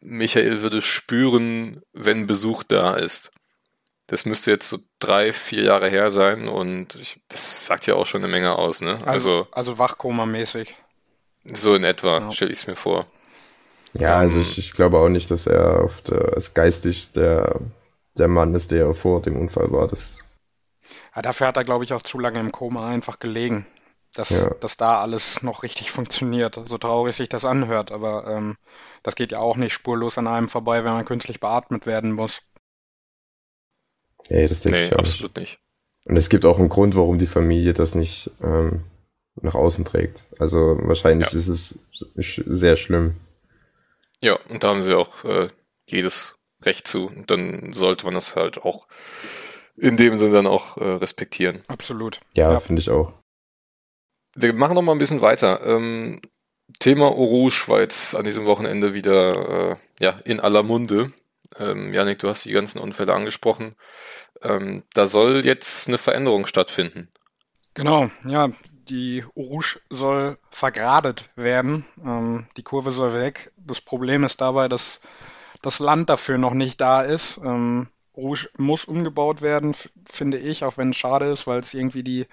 [0.00, 3.30] Michael würde spüren, wenn Besuch da ist.
[4.06, 8.06] Das müsste jetzt so drei, vier Jahre her sein und ich, das sagt ja auch
[8.06, 8.98] schon eine Menge aus, ne?
[9.06, 10.74] Also, also Wachkoma-mäßig.
[11.44, 12.30] So in etwa, Ja.
[12.30, 13.06] stelle ich es mir vor.
[13.96, 17.60] Ja, also Ähm, ich, ich glaube auch nicht, dass er auf der, also geistig der,
[18.18, 19.88] der Mann ist, der vor dem Unfall war.
[19.88, 20.24] Das,
[21.16, 23.66] Ja, dafür hat er, glaube ich, auch zu lange im Koma einfach gelegen,
[24.14, 24.54] dass, Ja.
[24.60, 26.60] dass da alles noch richtig funktioniert.
[26.66, 28.56] So traurig sich das anhört, aber ähm,
[29.02, 32.42] das geht ja auch nicht spurlos an einem vorbei, wenn man künstlich beatmet werden muss.
[34.30, 35.22] nee, das denke Nee, ich auch nicht.
[35.22, 35.58] absolut nicht.
[36.06, 38.84] Und es gibt auch einen Grund, warum die Familie das nicht ähm,
[39.40, 40.26] nach außen trägt.
[40.38, 41.38] Also wahrscheinlich Ja.
[41.38, 41.78] ist es
[42.20, 43.16] sch sehr schlimm.
[44.20, 45.48] Ja, und da haben sie auch äh,
[45.86, 47.06] jedes Recht zu.
[47.08, 48.86] Und dann sollte man das halt auch
[49.76, 51.62] in dem Sinne dann auch äh, respektieren.
[51.66, 52.20] Absolut.
[52.34, 52.60] Ja, Ja.
[52.60, 53.12] finde ich auch.
[54.36, 55.64] Wir machen noch mal ein bisschen weiter.
[55.66, 56.20] Ähm,
[56.78, 61.12] Thema war jetzt an diesem Wochenende wieder äh, ja, in aller Munde.
[61.58, 63.76] Ähm, Janik, du hast die ganzen Unfälle angesprochen.
[64.42, 67.08] Ähm, da soll jetzt eine Veränderung stattfinden.
[67.74, 68.50] Genau, ja,
[68.88, 71.84] die Rouge soll vergradet werden.
[72.04, 73.52] Ähm, die Kurve soll weg.
[73.56, 75.00] Das Problem ist dabei, dass
[75.62, 77.38] das Land dafür noch nicht da ist.
[77.38, 79.74] Ähm, Rouge muss umgebaut werden,
[80.08, 82.26] finde ich, auch wenn es schade ist, weil es irgendwie die,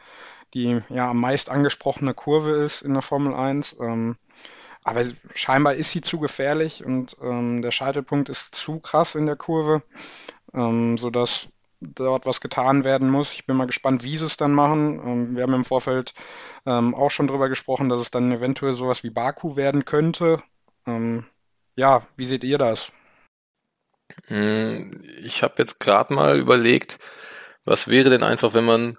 [0.54, 3.78] die ja, am meist angesprochene Kurve ist in der Formel 1.
[3.80, 4.18] Ähm,
[4.84, 5.04] aber
[5.36, 9.84] scheinbar ist sie zu gefährlich und ähm, der Scheitelpunkt ist zu krass in der Kurve,
[10.54, 11.48] ähm, sodass
[11.82, 13.34] dort was getan werden muss.
[13.34, 15.00] Ich bin mal gespannt, wie sie es dann machen.
[15.06, 16.14] Ähm, wir haben im Vorfeld
[16.66, 20.38] ähm, auch schon drüber gesprochen, dass es dann eventuell sowas wie Baku werden könnte.
[20.88, 21.26] Ähm,
[21.76, 22.92] ja, wie seht ihr das?
[24.28, 27.00] Hm, Ich habe jetzt gerade mal überlegt,
[27.66, 28.98] was wäre denn einfach, wenn man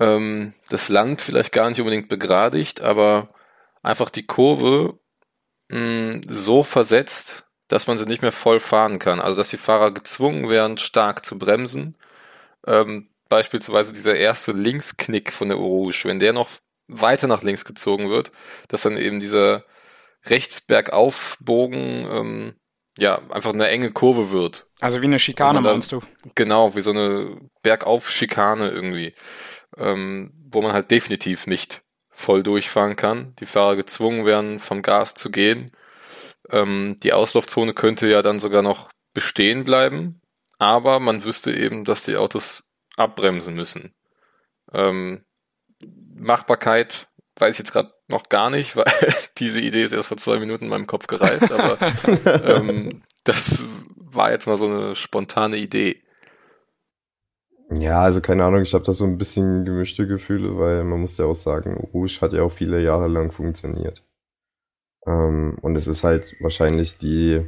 [0.00, 3.34] ähm, das Land vielleicht gar nicht unbedingt begradigt, aber
[3.82, 4.98] einfach die Kurve
[5.70, 9.18] mh, so versetzt, dass man sie nicht mehr voll fahren kann.
[9.18, 11.96] Also dass die Fahrer gezwungen wären, stark zu bremsen,
[12.66, 16.50] ähm, beispielsweise dieser erste Linksknick von der Rouge, wenn der noch
[16.86, 18.30] weiter nach links gezogen wird,
[18.68, 19.64] dass dann eben dieser
[20.26, 22.54] Rechtsbergaufbogen ähm,
[22.98, 24.66] ja einfach eine enge Kurve wird.
[24.80, 26.02] Also wie eine Schikane meinst du?
[26.34, 29.14] Genau, wie so eine Bergauf-Schikane irgendwie,
[29.78, 31.80] ähm, wo man halt definitiv nicht
[32.10, 33.34] voll durchfahren kann.
[33.40, 35.72] Die Fahrer gezwungen werden, vom Gas zu gehen.
[36.50, 40.20] Ähm, die Auslaufzone könnte ja dann sogar noch bestehen bleiben,
[40.58, 42.64] aber man wüsste eben, dass die Autos
[42.96, 43.94] abbremsen müssen.
[44.72, 45.24] Ähm,
[46.14, 48.86] Machbarkeit weiß ich jetzt gerade noch gar nicht, weil
[49.38, 51.78] diese Idee ist erst vor zwei Minuten in meinem Kopf gereift, aber
[52.44, 53.64] ähm, das
[53.96, 56.02] war jetzt mal so eine spontane Idee.
[57.70, 61.16] Ja, also keine Ahnung, ich habe da so ein bisschen gemischte Gefühle, weil man muss
[61.16, 64.04] ja auch sagen, Rouge hat ja auch viele Jahre lang funktioniert.
[65.06, 67.44] Ähm, und es ist halt wahrscheinlich die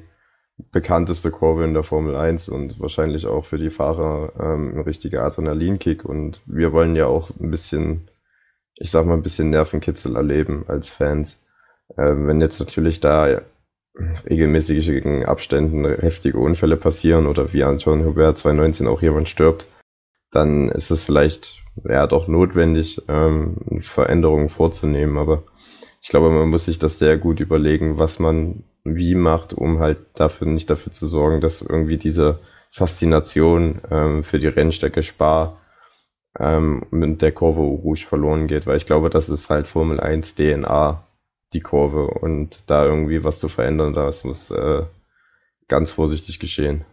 [0.70, 5.24] bekannteste Kurve in der Formel 1 und wahrscheinlich auch für die Fahrer ähm, ein richtiger
[5.24, 6.04] Adrenalinkick.
[6.04, 8.08] Und wir wollen ja auch ein bisschen,
[8.76, 11.44] ich sag mal, ein bisschen Nervenkitzel erleben als Fans.
[11.98, 13.42] Ähm, wenn jetzt natürlich da
[14.28, 19.66] regelmäßigen Abständen heftige Unfälle passieren oder wie an John Hubert 2019 auch jemand stirbt,
[20.32, 25.16] dann ist es vielleicht ja doch notwendig, ähm, Veränderungen vorzunehmen.
[25.16, 25.44] Aber
[26.04, 29.98] ich glaube, man muss sich das sehr gut überlegen, was man wie macht, um halt
[30.12, 32.40] dafür nicht dafür zu sorgen, dass irgendwie diese
[32.70, 35.62] Faszination ähm, für die Rennstrecke Spar
[36.38, 40.34] ähm, mit der Kurve Rouge verloren geht, weil ich glaube, das ist halt Formel 1
[40.34, 41.06] DNA,
[41.54, 44.82] die Kurve und da irgendwie was zu verändern, das muss äh,
[45.68, 46.84] ganz vorsichtig geschehen.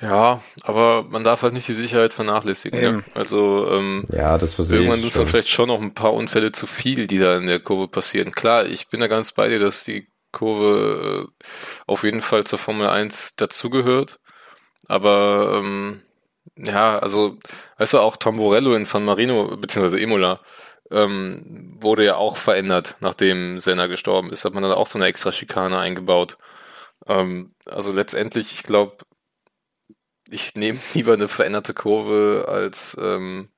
[0.00, 2.82] Ja, aber man darf halt nicht die Sicherheit vernachlässigen.
[2.82, 3.02] Ja?
[3.14, 7.06] Also ähm, ja, das irgendwann sind dann vielleicht schon noch ein paar Unfälle zu viel,
[7.06, 8.32] die da in der Kurve passieren.
[8.32, 11.44] Klar, ich bin da ganz bei dir, dass die Kurve äh,
[11.86, 14.18] auf jeden Fall zur Formel 1 dazugehört.
[14.86, 16.02] Aber ähm,
[16.56, 17.38] ja, also,
[17.78, 20.40] weißt du, auch Tamborello in San Marino, beziehungsweise Imola,
[20.90, 24.44] ähm, wurde ja auch verändert, nachdem Senna gestorben ist.
[24.44, 26.36] Hat man dann auch so eine extra Schikane eingebaut.
[27.06, 28.98] Ähm, also letztendlich, ich glaube,
[30.30, 33.48] ich nehme lieber eine veränderte Kurve als ähm,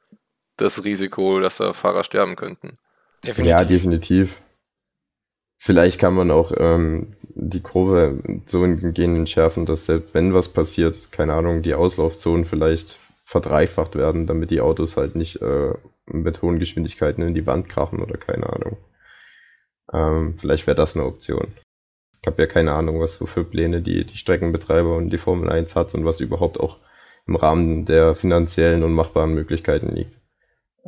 [0.57, 2.79] das Risiko, dass da Fahrer sterben könnten.
[3.25, 3.51] Definitiv.
[3.51, 4.43] Ja, definitiv.
[5.61, 11.11] Vielleicht kann man auch ähm, die Kurve so hingehend entschärfen, dass selbst wenn was passiert,
[11.11, 15.75] keine Ahnung, die Auslaufzonen vielleicht verdreifacht werden, damit die Autos halt nicht äh,
[16.07, 18.77] mit hohen Geschwindigkeiten in die Wand krachen oder keine Ahnung.
[19.93, 21.53] Ähm, vielleicht wäre das eine Option.
[22.21, 25.51] Ich habe ja keine Ahnung, was so für Pläne die, die Streckenbetreiber und die Formel
[25.51, 26.79] 1 hat und was überhaupt auch
[27.27, 30.19] im Rahmen der finanziellen und machbaren Möglichkeiten liegt.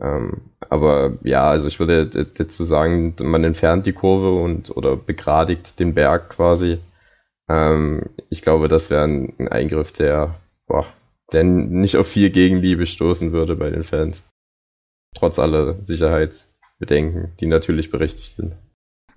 [0.00, 5.78] Ähm, aber ja, also ich würde dazu sagen, man entfernt die Kurve und oder begradigt
[5.78, 6.78] den Berg quasi.
[7.48, 10.86] Ähm, ich glaube, das wäre ein, ein, Eingriff, der, boah,
[11.32, 14.24] der nicht auf viel Gegenliebe stoßen würde bei den Fans.
[15.14, 18.54] Trotz aller Sicherheitsbedenken, die natürlich berechtigt sind.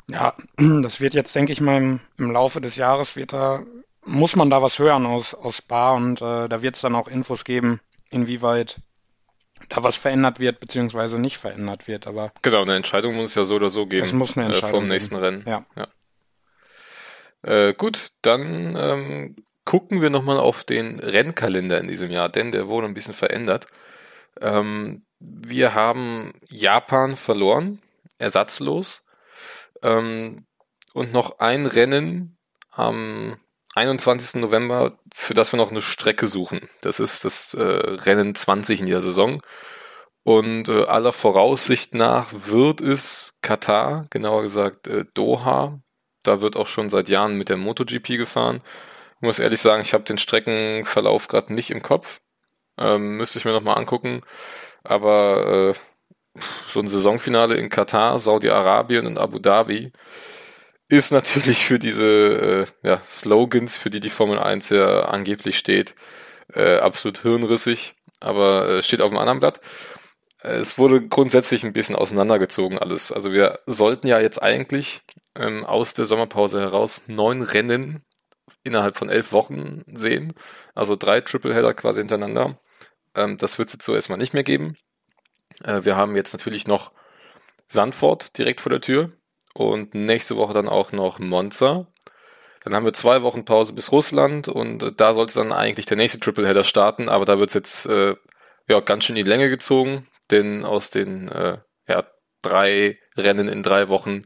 [0.09, 3.63] Ja, das wird jetzt, denke ich mal, im, im Laufe des Jahres wird da,
[4.05, 7.07] muss man da was hören aus, aus Bar und äh, da wird es dann auch
[7.07, 8.79] Infos geben, inwieweit
[9.69, 12.07] da was verändert wird, beziehungsweise nicht verändert wird.
[12.07, 14.05] Aber genau, eine Entscheidung muss es ja so oder so geben.
[14.05, 15.25] Es muss eine Entscheidung äh, vom nächsten geben.
[15.25, 15.43] Rennen.
[15.47, 15.65] Ja.
[15.75, 15.87] ja.
[17.43, 19.35] Äh, gut, dann ähm,
[19.65, 23.67] gucken wir nochmal auf den Rennkalender in diesem Jahr, denn der wurde ein bisschen verändert.
[24.41, 27.79] Ähm, wir haben Japan verloren,
[28.17, 29.05] ersatzlos.
[29.83, 30.47] Ähm,
[30.93, 32.37] und noch ein Rennen
[32.71, 33.37] am
[33.75, 34.41] 21.
[34.41, 36.67] November, für das wir noch eine Strecke suchen.
[36.81, 39.41] Das ist das äh, Rennen 20 in der Saison.
[40.23, 45.81] Und äh, aller Voraussicht nach wird es Katar, genauer gesagt äh, Doha.
[46.23, 48.61] Da wird auch schon seit Jahren mit der MotoGP gefahren.
[49.17, 52.21] Ich muss ehrlich sagen, ich habe den Streckenverlauf gerade nicht im Kopf.
[52.77, 54.21] Ähm, müsste ich mir nochmal angucken.
[54.83, 55.73] Aber äh,
[56.71, 59.91] so ein Saisonfinale in Katar, Saudi-Arabien und Abu Dhabi
[60.87, 65.95] ist natürlich für diese äh, ja, Slogans, für die die Formel 1 ja angeblich steht,
[66.53, 69.59] äh, absolut hirnrissig, aber äh, steht auf dem anderen Blatt.
[70.39, 73.11] Es wurde grundsätzlich ein bisschen auseinandergezogen alles.
[73.11, 75.01] Also wir sollten ja jetzt eigentlich
[75.35, 78.03] ähm, aus der Sommerpause heraus neun Rennen
[78.63, 80.33] innerhalb von elf Wochen sehen.
[80.75, 82.59] Also drei Tripleheader quasi hintereinander.
[83.15, 84.75] Ähm, das wird es jetzt so erstmal nicht mehr geben.
[85.63, 86.91] Äh, wir haben jetzt natürlich noch
[87.67, 89.11] Sandford direkt vor der Tür
[89.53, 91.87] und nächste Woche dann auch noch Monza.
[92.63, 95.97] Dann haben wir zwei Wochen Pause bis Russland und äh, da sollte dann eigentlich der
[95.97, 98.15] nächste Tripleheader starten, aber da wird es jetzt äh,
[98.69, 102.05] ja ganz schön in die Länge gezogen, denn aus den äh, ja,
[102.41, 104.23] drei Rennen in drei Wochen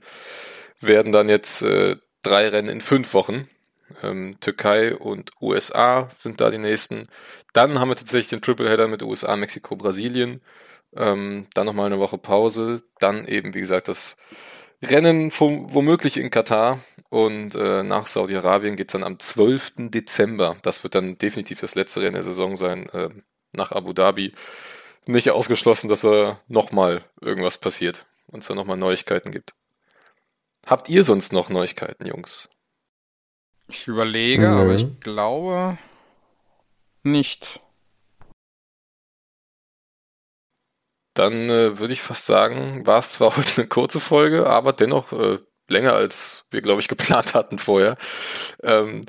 [0.79, 3.49] werden dann jetzt äh, drei Rennen in fünf Wochen.
[4.03, 7.07] Ähm, Türkei und USA sind da die nächsten.
[7.53, 10.41] Dann haben wir tatsächlich den Tripleheader mit USA, Mexiko, Brasilien.
[10.95, 12.83] Ähm, dann nochmal eine Woche Pause.
[12.99, 14.17] Dann eben, wie gesagt, das
[14.83, 16.79] Rennen vom, womöglich in Katar.
[17.09, 19.89] Und äh, nach Saudi-Arabien geht es dann am 12.
[19.89, 20.57] Dezember.
[20.61, 23.09] Das wird dann definitiv das letzte Rennen der Saison sein, äh,
[23.53, 24.33] nach Abu Dhabi.
[25.05, 29.53] Nicht ausgeschlossen, dass da nochmal irgendwas passiert und es da nochmal Neuigkeiten gibt.
[30.65, 32.49] Habt ihr sonst noch Neuigkeiten, Jungs?
[33.69, 34.61] Ich überlege, Nö.
[34.61, 35.77] aber ich glaube
[37.03, 37.61] nicht.
[41.17, 45.11] Dann äh, würde ich fast sagen, war es zwar heute eine kurze Folge, aber dennoch
[45.13, 47.97] äh, länger als wir, glaube ich, geplant hatten vorher.
[48.61, 49.01] Ähm,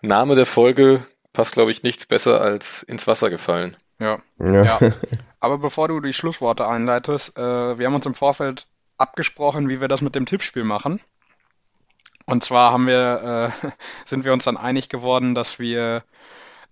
[0.00, 3.76] Name der Folge passt, glaube ich, nichts besser als ins Wasser gefallen.
[3.98, 4.18] Ja.
[4.38, 4.64] Ja.
[4.64, 4.78] Ja.
[5.40, 9.86] Aber bevor du die Schlussworte einleitest, äh, wir haben uns im Vorfeld abgesprochen, wie wir
[9.86, 11.00] das mit dem Tippspiel machen.
[12.26, 13.68] Und zwar haben wir, äh,
[14.04, 16.02] sind wir uns dann einig geworden, dass wir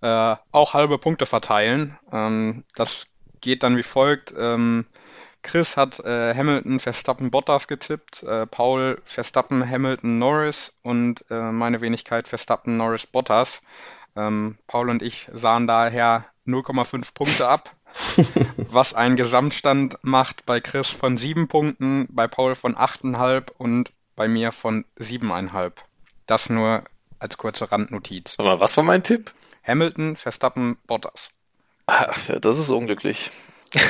[0.02, 1.96] äh, auch halbe Punkte verteilen.
[2.12, 3.06] Ähm, das
[3.46, 4.34] geht dann wie folgt.
[4.36, 4.84] Ähm,
[5.42, 11.80] Chris hat äh, Hamilton, Verstappen, Bottas getippt, äh, Paul Verstappen, Hamilton, Norris und äh, meine
[11.80, 13.62] Wenigkeit Verstappen, Norris, Bottas.
[14.16, 17.70] Ähm, Paul und ich sahen daher 0,5 Punkte ab,
[18.56, 24.26] was einen Gesamtstand macht bei Chris von 7 Punkten, bei Paul von 8,5 und bei
[24.26, 25.72] mir von 7,5.
[26.26, 26.82] Das nur
[27.20, 28.34] als kurze Randnotiz.
[28.38, 29.32] Aber was war mein Tipp?
[29.62, 31.30] Hamilton, Verstappen, Bottas.
[31.86, 33.30] Ach, das ist unglücklich.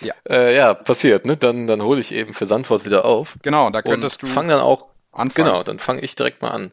[0.00, 0.14] Ja.
[0.28, 1.36] Äh, ja, passiert, ne?
[1.36, 3.36] Dann, dann hole ich eben für Sandford wieder auf.
[3.42, 5.46] Genau, da könntest du fang dann auch, anfangen.
[5.46, 6.72] genau, dann fange ich direkt mal an.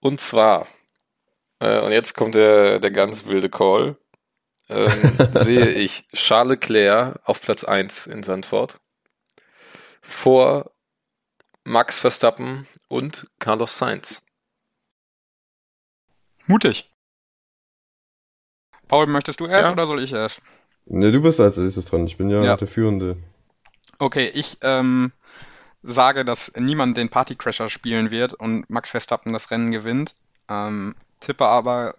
[0.00, 0.68] Und zwar,
[1.58, 3.96] äh, und jetzt kommt der, der ganz wilde Call,
[4.68, 8.78] ähm, sehe ich Charles Leclerc auf Platz 1 in Sandford
[10.00, 10.70] vor
[11.64, 14.26] Max Verstappen und Carlos Sainz.
[16.46, 16.91] Mutig.
[18.92, 19.72] Paul, möchtest du erst Ja.
[19.72, 20.42] oder soll ich erst?
[20.84, 22.06] Ne, du bist als erstes dran.
[22.06, 22.56] Ich bin ja, Ja.
[22.58, 23.16] der Führende.
[23.98, 25.12] Okay, ich ähm,
[25.82, 30.14] sage, dass niemand den Partycrasher spielen wird und Max Verstappen das Rennen gewinnt.
[30.50, 31.94] Ähm, tippe aber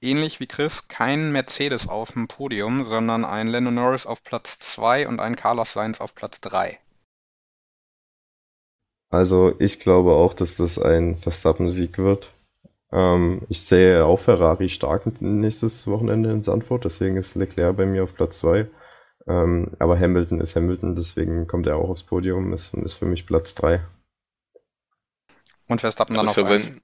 [0.00, 5.08] ähnlich wie Chris keinen Mercedes auf dem Podium, sondern einen Lando Norris auf Platz 2
[5.08, 6.78] und einen Carlos Sainz auf Platz 3.
[9.10, 12.32] Also ich glaube auch, dass das ein Verstappen-Sieg wird.
[12.92, 18.04] Ähm, ich sehe auch Ferrari stark nächstes Wochenende in Sandford, deswegen ist Leclerc bei mir
[18.04, 18.68] auf Platz 2.
[19.28, 23.26] Ähm, aber Hamilton ist Hamilton, deswegen kommt er auch aufs Podium, ist, ist für mich
[23.26, 23.80] Platz 3.
[25.68, 26.66] Und Verstappen dann Aber auf für 1.
[26.66, 26.80] wenn,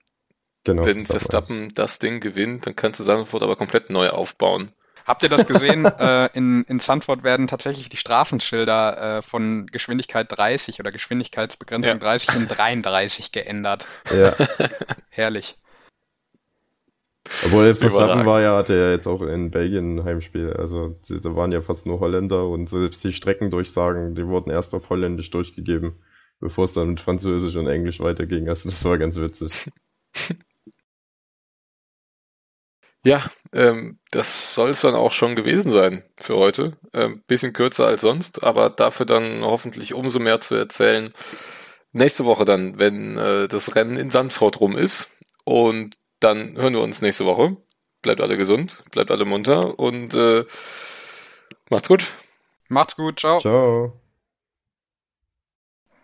[0.65, 1.07] Genau, wenn eins.
[1.07, 4.73] Verstappen das Ding gewinnt, dann kannst du Sandford aber komplett neu aufbauen.
[5.07, 5.85] Habt ihr das gesehen?
[5.87, 11.99] äh, in, in Sandford werden tatsächlich die Straßenschilder äh, von Geschwindigkeit 30 oder Geschwindigkeitsbegrenzung Ja.
[11.99, 13.87] 30 in 33 geändert.
[14.11, 14.35] Ja,
[15.09, 15.57] Herrlich.
[17.45, 20.53] Obwohl Verstappen war ja, hatte ja jetzt auch in Belgien ein Heimspiel.
[20.53, 24.91] Also da waren ja fast nur Holländer und selbst die Streckendurchsagen, die wurden erst auf
[24.91, 25.95] Holländisch durchgegeben,
[26.41, 28.49] bevor es dann mit Französisch und Englisch weiterging.
[28.49, 29.71] Also das war ganz witzig.
[33.07, 36.77] Ja, ähm, das soll es dann auch schon gewesen sein für heute.
[36.93, 41.09] Ähm, bisschen kürzer als sonst, aber dafür dann hoffentlich umso mehr zu erzählen.
[41.93, 45.09] Nächste Woche dann, wenn äh, das Rennen in Sandford rum ist.
[45.45, 47.57] Und dann hören wir uns nächste Woche.
[48.03, 50.45] Bleibt alle gesund, bleibt alle munter und äh,
[51.71, 52.11] macht's gut.
[52.69, 53.41] Macht's gut, ciao.
[53.41, 54.01] Ciao.